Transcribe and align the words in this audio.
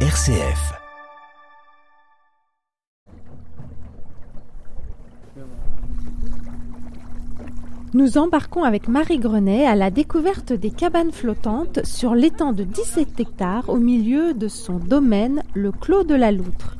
RCF. 0.00 0.74
Nous 7.94 8.18
embarquons 8.18 8.64
avec 8.64 8.88
Marie 8.88 9.18
Grenet 9.18 9.66
à 9.66 9.74
la 9.74 9.90
découverte 9.90 10.52
des 10.52 10.70
cabanes 10.70 11.12
flottantes 11.12 11.84
sur 11.86 12.14
l'étang 12.14 12.52
de 12.52 12.64
17 12.64 13.20
hectares 13.20 13.68
au 13.68 13.76
milieu 13.78 14.34
de 14.34 14.48
son 14.48 14.74
domaine, 14.74 15.42
le 15.54 15.72
Clos 15.72 16.04
de 16.04 16.14
la 16.14 16.30
Loutre. 16.32 16.76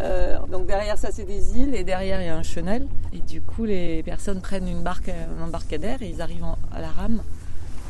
Euh, 0.00 0.38
donc 0.50 0.66
derrière 0.66 0.98
ça 0.98 1.08
c'est 1.10 1.24
des 1.24 1.58
îles 1.58 1.74
et 1.74 1.82
derrière 1.82 2.20
il 2.20 2.26
y 2.26 2.28
a 2.28 2.36
un 2.36 2.42
chenel 2.42 2.86
et 3.14 3.18
du 3.20 3.40
coup 3.40 3.64
les 3.64 4.02
personnes 4.02 4.42
prennent 4.42 4.68
une 4.68 4.82
barque, 4.82 5.08
un 5.08 5.42
embarcadère 5.42 6.02
et 6.02 6.10
ils 6.10 6.20
arrivent 6.20 6.44
en- 6.44 6.58
à 6.70 6.80
la 6.82 6.88
rame 6.88 7.22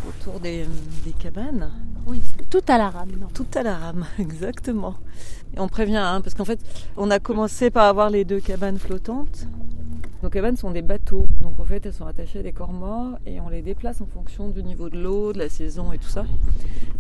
autour 0.09 0.39
des, 0.39 0.65
des 1.05 1.11
cabanes. 1.13 1.71
Oui, 2.09 2.21
tout 2.51 2.61
à 2.69 2.79
la 2.79 2.89
rame. 2.91 3.11
non. 3.21 3.27
Tout 3.35 3.47
à 3.55 3.63
la 3.63 3.77
rame, 3.77 4.05
exactement. 4.19 4.95
Et 5.57 5.61
on 5.61 5.69
prévient 5.69 5.97
hein, 5.97 6.21
parce 6.23 6.35
qu'en 6.35 6.45
fait 6.45 6.59
on 6.97 7.11
a 7.11 7.19
commencé 7.19 7.71
par 7.71 7.85
avoir 7.85 8.11
les 8.11 8.25
deux 8.25 8.41
cabanes 8.41 8.79
flottantes. 8.79 9.47
Nos 10.23 10.31
cabanes 10.31 10.57
sont 10.57 10.71
des 10.73 10.83
bateaux, 10.83 11.27
donc 11.43 11.61
en 11.61 11.65
fait 11.65 11.87
elles 11.87 11.93
sont 11.93 12.07
attachées 12.07 12.41
à 12.41 12.43
des 12.43 12.53
corps 12.53 12.73
morts 12.73 13.19
et 13.25 13.41
on 13.41 13.49
les 13.49 13.63
déplace 13.63 14.01
en 14.01 14.07
fonction 14.07 14.49
du 14.49 14.63
niveau 14.65 14.89
de 14.91 14.99
l'eau, 14.99 15.33
de 15.33 15.39
la 15.39 15.49
saison 15.49 15.93
et 15.93 15.99
tout 15.99 16.09
ça. 16.09 16.25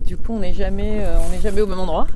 Du 0.06 0.16
coup 0.16 0.32
on 0.34 0.38
n'est 0.41 0.52
jamais, 0.55 0.98
euh, 1.05 1.18
on 1.27 1.30
n'est 1.30 1.40
jamais 1.40 1.60
au 1.60 1.66
même 1.66 1.80
endroit. 1.80 2.06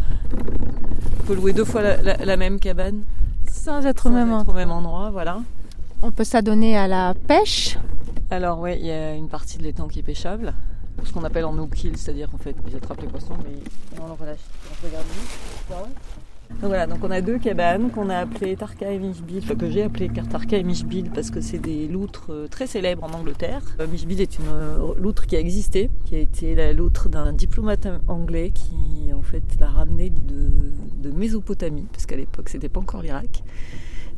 On 1.21 1.25
peut 1.25 1.35
louer 1.35 1.53
deux 1.53 1.65
fois 1.65 1.83
la, 1.83 2.01
la- 2.03 2.17
la 2.25 2.37
même 2.37 2.59
cabane 2.61 3.03
Sans 3.51 3.85
être 3.87 4.05
sans 4.05 4.11
au 4.11 4.13
même 4.13 4.29
être 4.29 4.35
endroit. 4.35 4.55
au 4.55 4.57
même 4.57 4.71
endroit, 4.71 5.11
voilà. 5.11 5.41
On 6.03 6.11
peut 6.11 6.25
s'adonner 6.25 6.77
à 6.77 6.87
la 6.89 7.15
pêche. 7.15 7.79
Alors 8.31 8.61
oui, 8.61 8.77
il 8.79 8.87
y 8.87 8.91
a 8.91 9.15
une 9.15 9.29
partie 9.29 9.59
de 9.59 9.63
l'étang 9.65 9.89
qui 9.89 9.99
est 10.01 10.03
pêchable, 10.05 10.55
ce 11.05 11.13
qu'on 11.13 11.25
appelle 11.25 11.45
en 11.45 11.53
no 11.53 11.67
kill, 11.67 11.97
c'est-à-dire 11.97 12.31
qu'en 12.31 12.39
fait 12.39 12.57
ils 12.69 12.77
attrapent 12.77 13.01
les 13.01 13.09
poissons 13.09 13.35
mais 13.45 13.59
on 14.01 14.07
les 14.07 14.13
relâche. 14.13 14.41
On. 15.71 15.75
Donc 16.61 16.69
voilà, 16.69 16.87
donc 16.87 16.99
on 17.03 17.11
a 17.11 17.21
deux 17.23 17.39
cabanes 17.39 17.91
qu'on 17.91 18.11
a 18.11 18.19
appelées 18.19 18.57
Tarka 18.57 18.91
et 18.91 18.99
Mishbil, 18.99 19.45
que 19.57 19.71
j'ai 19.71 19.85
appelées 19.85 20.11
Tarka 20.11 20.59
et 20.59 20.63
Mishbil 20.63 21.11
parce 21.11 21.31
que 21.31 21.41
c'est 21.41 21.59
des 21.59 21.89
loutres 21.89 22.31
euh, 22.31 22.47
très 22.47 22.67
célèbres 22.67 23.05
en 23.05 23.13
Angleterre. 23.13 23.63
Euh, 23.81 23.87
Mishbil 23.87 24.21
est 24.21 24.39
une 24.39 24.49
euh, 24.49 24.95
loutre 24.99 25.27
qui 25.27 25.35
a 25.35 25.41
existé, 25.41 25.91
qui 26.05 26.15
a 26.15 26.19
été 26.19 26.55
la 26.55 26.73
loutre 26.73 27.09
d'un 27.09 27.33
diplomate 27.33 27.89
anglais 28.07 28.51
qui 28.51 29.13
en 29.15 29.23
fait 29.23 29.43
l'a 29.59 29.69
ramenée 29.69 30.11
de, 30.11 30.51
de 30.97 31.11
Mésopotamie, 31.11 31.87
parce 31.91 32.07
qu'à 32.07 32.17
l'époque 32.17 32.51
c'était 32.51 32.69
pas 32.69 32.81
encore 32.81 33.03
l'Irak. 33.03 33.43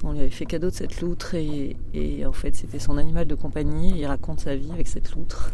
On 0.03 0.13
lui 0.13 0.21
avait 0.21 0.31
fait 0.31 0.45
cadeau 0.45 0.71
de 0.71 0.75
cette 0.75 1.01
loutre 1.01 1.35
et, 1.35 1.77
et 1.95 2.27
en 2.27 2.33
fait 2.33 2.55
c'était 2.57 2.81
son 2.81 2.99
animal 2.99 3.27
de 3.27 3.35
compagnie. 3.35 3.95
Il 3.97 4.07
raconte 4.07 4.41
sa 4.41 4.57
vie 4.57 4.73
avec 4.73 4.89
cette 4.89 5.15
loutre 5.15 5.53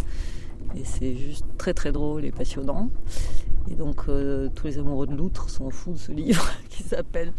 et 0.76 0.84
c'est 0.84 1.16
juste 1.16 1.44
très 1.58 1.74
très 1.74 1.92
drôle 1.92 2.24
et 2.24 2.32
passionnant. 2.32 2.90
Et 3.70 3.74
donc 3.74 4.08
euh, 4.08 4.48
tous 4.54 4.66
les 4.66 4.78
amoureux 4.78 5.06
de 5.06 5.14
loutres 5.14 5.50
sont 5.50 5.70
fous 5.70 5.92
de 5.92 5.98
ce 5.98 6.12
livre 6.12 6.50
qui 6.70 6.82
s'appelle 6.82 7.32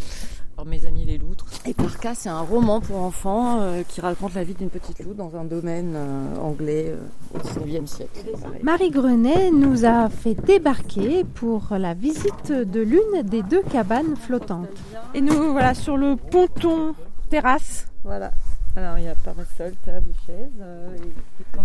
alors, 0.58 0.68
Mes 0.68 0.86
amis 0.86 1.06
les 1.06 1.18
loutres. 1.18 1.46
Et 1.66 1.74
Parka 1.74 2.14
c'est 2.14 2.30
un 2.30 2.42
roman 2.42 2.82
pour 2.82 2.98
enfants 2.98 3.62
euh, 3.62 3.84
qui 3.88 4.02
raconte 4.02 4.36
la 4.36 4.44
vie 4.44 4.54
d'une 4.54 4.70
petite 4.70 5.00
loutre 5.00 5.16
dans 5.16 5.36
un 5.36 5.46
domaine 5.46 5.94
euh, 5.96 6.38
anglais 6.38 6.88
euh, 6.90 7.00
au 7.34 7.40
19e 7.40 7.88
siècle. 7.88 8.20
Marie 8.62 8.92
Grenet 8.92 9.52
nous 9.52 9.86
a 9.86 10.10
fait 10.10 10.36
débarquer 10.36 11.24
pour 11.24 11.70
la 11.72 11.94
visite 11.94 12.52
de 12.52 12.82
l'une 12.82 13.24
des 13.24 13.44
deux 13.44 13.64
cabanes 13.64 14.16
flottantes. 14.16 14.68
Et 15.14 15.22
nous 15.22 15.52
voilà 15.54 15.74
sur 15.74 15.98
le 15.98 16.16
ponton 16.16 16.96
terrasse. 17.30 17.88
Voilà. 18.04 18.32
Alors 18.76 18.98
il 18.98 19.04
y 19.04 19.08
a 19.10 19.16
parasol, 19.16 19.74
table, 19.84 20.12
chaise 20.26 20.50
euh, 20.62 20.96
et 20.96 21.08
et 21.08 21.44
pour 21.54 21.64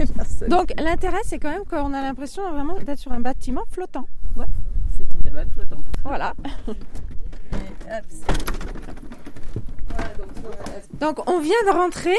les 0.00 0.06
personnes. 0.14 0.48
Donc 0.48 0.72
l'intérêt 0.78 1.20
c'est 1.24 1.38
quand 1.38 1.50
même 1.50 1.64
qu'on 1.64 1.92
a 1.92 2.00
l'impression 2.00 2.50
vraiment 2.52 2.74
d'être 2.78 2.98
sur 2.98 3.12
un 3.12 3.20
bâtiment 3.20 3.64
flottant. 3.70 4.06
c'est 4.96 5.02
une 5.02 5.22
cabane 5.24 5.50
flottante. 5.50 5.84
Voilà. 6.04 6.32
Et 7.52 7.92
hop, 7.92 8.04
c'est- 8.08 8.32
Voilà, 9.88 10.08
donc, 10.18 10.26
voilà. 10.42 10.80
Donc 11.14 11.28
on 11.30 11.40
vient 11.40 11.62
de 11.66 11.70
rentrer. 11.76 12.16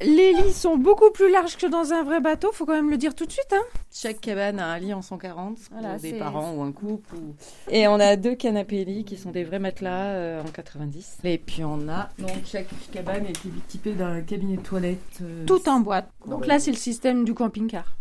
Les 0.00 0.32
lits 0.32 0.52
sont 0.52 0.76
beaucoup 0.76 1.10
plus 1.12 1.30
larges 1.30 1.56
que 1.56 1.66
dans 1.66 1.92
un 1.92 2.02
vrai 2.02 2.20
bateau, 2.20 2.50
faut 2.52 2.66
quand 2.66 2.74
même 2.74 2.90
le 2.90 2.96
dire 2.96 3.14
tout 3.14 3.26
de 3.26 3.30
suite. 3.32 3.52
Hein. 3.52 3.62
Chaque 3.92 4.20
cabane 4.20 4.58
a 4.58 4.66
un 4.72 4.78
lit 4.78 4.92
en 4.92 5.02
140 5.02 5.56
Voilà, 5.70 5.92
pour 5.92 6.00
des 6.00 6.12
parents 6.14 6.52
ou 6.54 6.62
un 6.62 6.72
couple. 6.72 7.14
ou- 7.14 7.34
Et 7.70 7.86
on 7.88 7.94
a 8.00 8.16
deux 8.16 8.34
canapés 8.34 8.84
lits 8.84 9.04
qui 9.04 9.16
sont 9.16 9.30
des 9.30 9.44
vrais 9.44 9.58
matelas 9.60 10.06
euh, 10.14 10.42
en 10.42 10.48
90. 10.50 11.18
Et 11.24 11.38
puis 11.38 11.64
on 11.64 11.88
a 11.88 12.08
donc 12.18 12.30
chaque 12.44 12.66
cabane 12.92 13.26
est 13.26 13.46
équipée 13.46 13.92
d'un 13.92 14.20
cabinet 14.22 14.56
de 14.56 14.62
toilette. 14.62 14.98
euh, 15.22 15.44
Tout 15.46 15.68
en 15.68 15.80
boîte. 15.80 16.10
Donc 16.26 16.46
là 16.46 16.58
c'est 16.58 16.72
le 16.72 16.76
système 16.76 17.24
du 17.24 17.32
camping-car. 17.34 17.96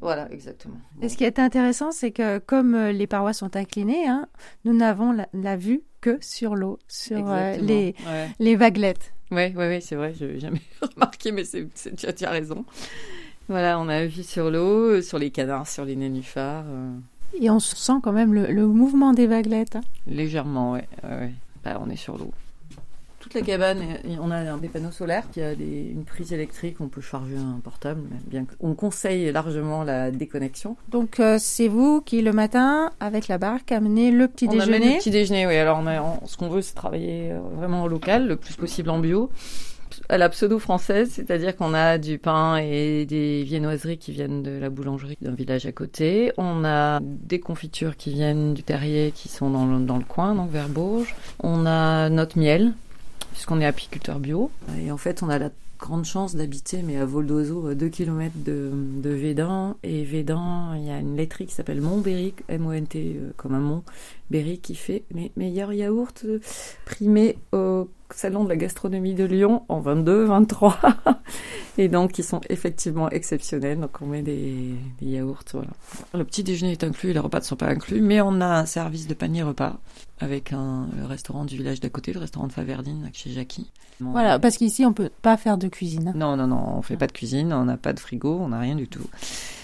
Voilà, 0.00 0.28
exactement. 0.32 0.74
Et 1.00 1.08
ce 1.08 1.16
qui 1.16 1.22
est 1.24 1.38
intéressant, 1.38 1.92
c'est 1.92 2.10
que 2.10 2.38
comme 2.38 2.74
euh, 2.74 2.90
les 2.92 3.06
parois 3.06 3.32
sont 3.32 3.54
inclinées, 3.56 4.08
hein, 4.08 4.26
nous 4.64 4.72
n'avons 4.74 5.12
la, 5.12 5.28
la 5.32 5.56
vue 5.56 5.82
que 6.00 6.18
sur 6.20 6.56
l'eau, 6.56 6.78
sur 6.88 7.30
euh, 7.30 7.56
les, 7.56 7.94
Ouais. 8.06 8.28
les 8.40 8.56
vaguelettes. 8.56 9.12
Ouais, 9.32 9.52
ouais, 9.56 9.68
ouais, 9.68 9.80
c'est 9.80 9.96
vrai, 9.96 10.14
je 10.18 10.24
n'ai 10.26 10.38
jamais 10.40 10.60
remarqué, 10.94 11.32
mais 11.32 11.44
c'est, 11.44 11.66
tu, 11.96 12.06
as, 12.06 12.12
tu 12.12 12.24
as 12.24 12.30
raison. 12.30 12.64
Voilà, 13.48 13.78
on 13.80 13.88
a 13.88 14.06
vu 14.06 14.22
sur 14.22 14.50
l'eau, 14.50 14.90
euh, 14.90 15.02
sur 15.02 15.18
les 15.18 15.30
canards, 15.30 15.66
sur 15.66 15.84
les 15.84 15.96
nénuphars, 15.96 16.64
euh, 16.68 16.92
Et 17.40 17.50
on 17.50 17.58
sent 17.58 17.94
quand 18.02 18.12
même 18.12 18.32
le, 18.34 18.46
le 18.52 18.66
mouvement 18.66 19.12
des 19.12 19.26
vaguelettes. 19.26 19.76
hein. 19.76 19.80
légèrement, 20.06 20.72
ouais, 20.72 20.86
ouais. 21.02 21.32
Bah, 21.64 21.80
on 21.84 21.90
est 21.90 21.96
sur 21.96 22.18
l'eau. 22.18 22.30
Toute 23.22 23.34
la 23.34 23.40
cabane, 23.42 23.78
on 24.20 24.30
a 24.30 24.36
un- 24.36 24.58
des 24.58 24.68
panneaux 24.68 24.90
solaires, 24.90 25.24
qui 25.32 25.40
a 25.40 25.54
des, 25.54 25.90
une 25.92 26.04
prise 26.04 26.32
électrique, 26.32 26.76
on 26.80 26.88
peut 26.88 27.00
charger 27.00 27.36
un 27.36 27.60
portable, 27.62 28.00
bien 28.26 28.44
qu'on 28.44 28.74
conseille 28.74 29.30
largement 29.32 29.84
la 29.84 30.10
déconnexion. 30.10 30.76
Donc 30.90 31.20
euh, 31.20 31.36
c'est 31.40 31.68
vous 31.68 32.00
qui 32.02 32.20
le 32.20 32.32
matin, 32.32 32.90
avec 33.00 33.28
la 33.28 33.38
barque, 33.38 33.70
amenez 33.72 34.10
le 34.10 34.26
petit 34.28 34.46
on 34.48 34.52
amène 34.58 34.66
déjeuner. 34.66 34.92
le 34.94 34.98
petit 34.98 35.10
déjeuner, 35.10 35.46
oui. 35.46 35.56
Alors, 35.56 35.78
on 35.80 35.86
a, 35.86 36.02
on- 36.02 36.26
ce 36.26 36.36
qu'on 36.36 36.48
veut, 36.48 36.62
c'est 36.62 36.74
travailler 36.74 37.30
euh, 37.32 37.38
vraiment 37.56 37.84
au 37.84 37.88
local, 37.88 38.26
le 38.26 38.36
plus 38.36 38.56
possible 38.56 38.90
en 38.90 38.98
bio. 38.98 39.30
À 40.08 40.16
la 40.18 40.28
pseudo-française, 40.30 41.10
c'est-à-dire 41.12 41.54
qu'on 41.54 41.74
a 41.74 41.98
du 41.98 42.18
pain 42.18 42.56
et 42.56 43.04
des 43.06 43.42
viennoiseries 43.44 43.98
qui 43.98 44.10
viennent 44.10 44.42
de 44.42 44.58
la 44.58 44.70
boulangerie 44.70 45.18
d'un 45.20 45.34
village 45.34 45.66
à 45.66 45.72
côté. 45.72 46.32
On 46.38 46.64
a 46.64 46.98
des 47.02 47.38
confitures 47.40 47.96
qui 47.96 48.10
viennent 48.10 48.54
du 48.54 48.62
terrier 48.62 49.12
qui 49.14 49.28
sont 49.28 49.50
dans 49.50 49.66
le, 49.66 49.78
dans 49.84 49.98
le 49.98 50.04
coin, 50.04 50.34
donc 50.34 50.50
vers 50.50 50.68
Bourges. 50.68 51.14
On 51.42 51.66
a 51.66 52.08
notre 52.08 52.38
miel, 52.38 52.72
puisqu'on 53.32 53.60
est 53.60 53.66
apiculteur 53.66 54.18
bio. 54.18 54.50
Et 54.80 54.90
en 54.90 54.96
fait, 54.96 55.22
on 55.22 55.28
a 55.28 55.38
la 55.38 55.50
grande 55.82 56.04
chance 56.04 56.36
d'habiter, 56.36 56.82
mais 56.82 56.96
à 56.96 57.04
vol 57.04 57.26
d'oiseau, 57.26 57.66
à 57.66 57.74
2 57.74 57.88
km 57.88 58.32
de, 58.36 58.70
de 58.72 59.10
Védan. 59.10 59.76
Et 59.82 60.04
Védan, 60.04 60.74
il 60.74 60.86
y 60.86 60.90
a 60.90 60.98
une 60.98 61.16
laiterie 61.16 61.46
qui 61.46 61.54
s'appelle 61.54 61.80
Montberry, 61.80 62.34
M-O-N-T, 62.48 63.16
euh, 63.16 63.30
comme 63.36 63.54
un 63.54 63.60
mont. 63.60 63.82
Berry 64.30 64.58
qui 64.58 64.74
fait 64.76 65.02
les 65.12 65.32
meilleurs 65.36 65.72
yaourts 65.72 66.08
euh, 66.24 66.38
primés 66.86 67.36
au 67.52 67.88
salon 68.14 68.44
de 68.44 68.48
la 68.48 68.56
gastronomie 68.56 69.14
de 69.14 69.24
Lyon 69.24 69.62
en 69.68 69.80
22, 69.80 70.24
23. 70.24 70.78
Et 71.78 71.88
donc, 71.88 72.18
ils 72.18 72.24
sont 72.24 72.40
effectivement 72.50 73.08
exceptionnels. 73.10 73.80
Donc, 73.80 74.02
on 74.02 74.06
met 74.06 74.22
des, 74.22 74.74
des 75.00 75.06
yaourts, 75.06 75.44
voilà. 75.52 75.70
Le 76.14 76.24
petit 76.24 76.42
déjeuner 76.44 76.72
est 76.72 76.84
inclus, 76.84 77.12
les 77.12 77.18
repas 77.18 77.38
ne 77.40 77.44
sont 77.44 77.56
pas 77.56 77.68
inclus, 77.68 78.00
mais 78.02 78.20
on 78.20 78.40
a 78.40 78.46
un 78.46 78.66
service 78.66 79.06
de 79.06 79.14
panier 79.14 79.42
repas 79.42 79.78
avec 80.20 80.52
un, 80.52 80.86
le 80.98 81.04
restaurant 81.06 81.44
du 81.44 81.56
village 81.56 81.80
d'à 81.80 81.88
côté, 81.88 82.12
le 82.12 82.20
restaurant 82.20 82.46
de 82.46 82.52
Faverdine, 82.52 83.10
chez 83.12 83.30
Jackie. 83.30 83.70
Voilà, 84.00 84.38
parce 84.38 84.56
qu'ici 84.56 84.84
on 84.84 84.92
peut 84.92 85.10
pas 85.22 85.36
faire 85.36 85.58
de 85.58 85.68
cuisine. 85.68 86.08
hein. 86.08 86.12
Non, 86.16 86.36
non, 86.36 86.46
non, 86.48 86.76
on 86.76 86.82
fait 86.82 86.96
pas 86.96 87.06
de 87.06 87.12
cuisine, 87.12 87.52
on 87.52 87.64
n'a 87.64 87.76
pas 87.76 87.92
de 87.92 88.00
frigo, 88.00 88.38
on 88.40 88.48
n'a 88.48 88.58
rien 88.58 88.74
du 88.74 88.88
tout. 88.88 89.06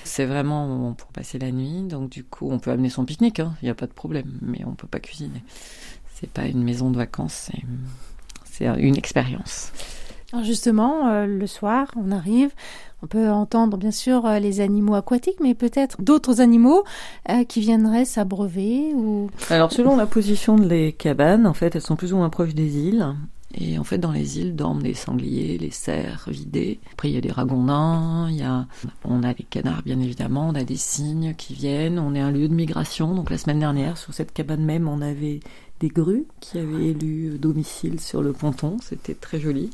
C'est 0.05 0.25
vraiment 0.27 0.95
pour 0.95 1.09
passer 1.09 1.39
la 1.39 1.51
nuit, 1.53 1.83
donc 1.83 2.09
du 2.11 2.25
coup, 2.25 2.49
on 2.51 2.59
peut 2.59 2.71
amener 2.71 2.89
son 2.89 3.05
pique-nique, 3.05 3.39
il 3.39 3.65
n'y 3.65 3.71
a 3.71 3.75
pas 3.75 3.87
de 3.87 3.93
problème, 3.93 4.39
mais 4.43 4.65
on 4.65 4.73
peut 4.75 4.87
pas 4.87 5.01
cuisiner. 5.01 5.43
C'est 6.15 6.31
pas 6.31 6.47
une 6.47 6.63
maison 6.63 6.91
de 6.91 6.97
vacances, 6.97 7.51
c'est, 7.53 7.63
c'est 8.59 8.67
une 8.79 8.97
expérience. 8.97 9.73
Alors 10.33 10.45
justement, 10.45 11.09
euh, 11.09 11.27
le 11.27 11.47
soir, 11.47 11.91
on 11.97 12.13
arrive, 12.13 12.51
on 13.03 13.07
peut 13.07 13.31
entendre 13.31 13.79
bien 13.79 13.91
sûr 13.91 14.27
euh, 14.27 14.39
les 14.39 14.61
animaux 14.61 14.95
aquatiques, 14.95 15.39
mais 15.41 15.55
peut-être 15.55 16.03
d'autres 16.03 16.41
animaux 16.41 16.85
euh, 17.31 17.45
qui 17.45 17.61
viendraient 17.61 18.05
s'abreuver 18.05 18.93
ou 18.95 19.31
Alors, 19.49 19.73
selon 19.73 19.97
la 19.97 20.07
position 20.07 20.57
des 20.57 20.93
cabanes, 20.93 21.47
en 21.47 21.55
fait, 21.55 21.77
elles 21.77 21.83
sont 21.83 21.97
plus 21.97 22.13
ou 22.13 22.17
moins 22.17 22.29
proches 22.29 22.55
des 22.55 22.77
îles. 22.77 23.07
Et 23.55 23.79
en 23.79 23.85
fait, 23.85 23.99
dans 23.99 24.13
les 24.13 24.39
îles 24.39 24.55
dorment 24.55 24.83
des 24.83 24.95
sangliers, 24.95 25.57
les 25.57 25.71
cerfs 25.71 26.29
vidés. 26.29 26.81
Après, 26.93 27.09
il 27.09 27.15
y 27.15 27.19
a 27.19 27.23
des 27.23 27.33
ragondins, 27.33 28.29
il 28.29 28.37
y 28.37 28.43
a, 28.43 28.67
on 29.05 29.23
a 29.23 29.33
les 29.33 29.45
canards, 29.45 29.83
bien 29.83 30.01
évidemment, 30.01 30.49
on 30.49 30.55
a 30.55 30.65
des 30.65 30.77
cygnes 30.77 31.35
qui 31.35 31.55
viennent. 31.55 31.99
On 31.99 32.15
est 32.15 32.21
un 32.21 32.31
lieu 32.31 32.49
de 32.49 32.55
migration. 32.55 33.15
Donc, 33.15 33.31
la 33.31 33.39
semaine 33.39 33.59
dernière, 33.59 33.97
sur 33.97 34.13
cette 34.13 34.33
cabane 34.33 34.65
même, 34.65 34.87
on 34.87 35.01
avait 35.01 35.41
des 35.81 35.89
grues 35.89 36.27
qui 36.41 36.59
avaient 36.59 36.89
élu 36.89 37.39
domicile 37.39 38.01
sur 38.01 38.23
le 38.23 38.33
ponton. 38.33 38.77
C'était 38.83 39.15
très 39.15 39.41
joli. 39.41 39.71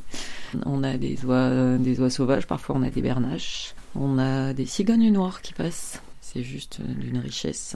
On 0.65 0.83
a 0.83 0.97
des 0.97 1.25
oies, 1.25 1.77
des 1.77 1.99
oies 1.99 2.09
sauvages. 2.09 2.47
Parfois, 2.47 2.75
on 2.77 2.83
a 2.83 2.89
des 2.89 3.01
bernaches. 3.01 3.75
On 3.95 4.17
a 4.19 4.53
des 4.53 4.65
cigognes 4.65 5.11
noires 5.11 5.41
qui 5.41 5.53
passent. 5.53 6.01
C'est 6.21 6.43
juste 6.43 6.81
d'une 6.81 7.17
richesse 7.17 7.75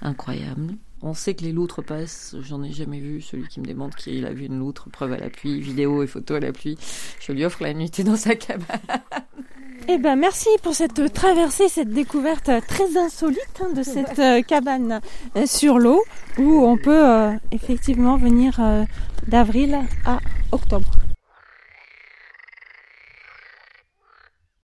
incroyable. 0.00 0.74
On 1.02 1.14
sait 1.14 1.34
que 1.34 1.42
les 1.42 1.52
loutres 1.52 1.82
passent. 1.82 2.36
J'en 2.42 2.62
ai 2.62 2.72
jamais 2.72 3.00
vu. 3.00 3.20
Celui 3.20 3.48
qui 3.48 3.60
me 3.60 3.66
demande 3.66 3.94
qui 3.94 4.24
a 4.24 4.32
vu 4.32 4.46
une 4.46 4.58
loutre, 4.58 4.88
preuve 4.88 5.12
à 5.12 5.16
l'appui, 5.16 5.60
vidéo 5.60 6.02
et 6.02 6.06
photo 6.06 6.34
à 6.34 6.40
l'appui. 6.40 6.78
Je 7.20 7.32
lui 7.32 7.44
offre 7.44 7.62
la 7.62 7.74
nuitée 7.74 8.04
dans 8.04 8.16
sa 8.16 8.36
cabane. 8.36 8.78
Eh 9.88 9.98
ben 9.98 10.14
merci 10.14 10.48
pour 10.62 10.74
cette 10.74 11.12
traversée, 11.12 11.68
cette 11.68 11.90
découverte 11.90 12.50
très 12.68 12.96
insolite 12.96 13.60
hein, 13.60 13.70
de 13.74 13.82
cette 13.82 14.18
euh, 14.20 14.40
cabane 14.40 15.00
euh, 15.36 15.44
sur 15.44 15.80
l'eau 15.80 16.00
où 16.38 16.64
on 16.64 16.76
peut 16.76 17.04
euh, 17.04 17.32
effectivement 17.50 18.16
venir 18.16 18.60
d'avril 19.26 19.80
à 20.06 20.18
octobre. 20.52 20.88